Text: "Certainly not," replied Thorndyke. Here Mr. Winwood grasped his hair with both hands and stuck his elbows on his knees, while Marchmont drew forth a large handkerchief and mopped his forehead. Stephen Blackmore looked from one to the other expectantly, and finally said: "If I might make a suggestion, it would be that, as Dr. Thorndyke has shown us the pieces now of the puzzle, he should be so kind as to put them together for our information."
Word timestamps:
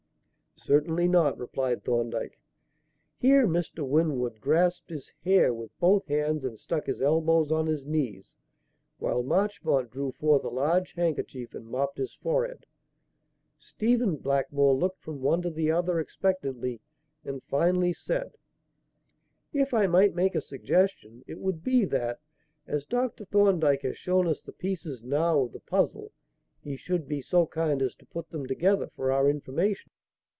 "Certainly 0.63 1.07
not," 1.07 1.39
replied 1.39 1.83
Thorndyke. 1.83 2.37
Here 3.17 3.47
Mr. 3.47 3.85
Winwood 3.85 4.39
grasped 4.39 4.91
his 4.91 5.11
hair 5.25 5.51
with 5.55 5.71
both 5.79 6.05
hands 6.07 6.45
and 6.45 6.59
stuck 6.59 6.85
his 6.85 7.01
elbows 7.01 7.51
on 7.51 7.65
his 7.65 7.83
knees, 7.83 8.37
while 8.99 9.23
Marchmont 9.23 9.89
drew 9.89 10.11
forth 10.11 10.43
a 10.43 10.49
large 10.49 10.93
handkerchief 10.93 11.55
and 11.55 11.65
mopped 11.65 11.97
his 11.97 12.13
forehead. 12.13 12.67
Stephen 13.57 14.17
Blackmore 14.17 14.75
looked 14.75 15.01
from 15.01 15.19
one 15.21 15.41
to 15.41 15.49
the 15.49 15.71
other 15.71 15.99
expectantly, 15.99 16.79
and 17.25 17.41
finally 17.45 17.91
said: 17.91 18.37
"If 19.51 19.73
I 19.73 19.87
might 19.87 20.13
make 20.13 20.35
a 20.35 20.41
suggestion, 20.41 21.23
it 21.25 21.39
would 21.39 21.63
be 21.63 21.85
that, 21.85 22.19
as 22.67 22.85
Dr. 22.85 23.25
Thorndyke 23.25 23.81
has 23.81 23.97
shown 23.97 24.27
us 24.27 24.41
the 24.43 24.53
pieces 24.53 25.01
now 25.03 25.39
of 25.41 25.53
the 25.53 25.59
puzzle, 25.59 26.11
he 26.61 26.77
should 26.77 27.07
be 27.07 27.23
so 27.23 27.47
kind 27.47 27.81
as 27.81 27.95
to 27.95 28.05
put 28.05 28.29
them 28.29 28.45
together 28.45 28.91
for 28.95 29.11
our 29.11 29.27
information." 29.27 29.89